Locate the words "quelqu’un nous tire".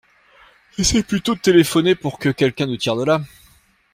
2.29-2.95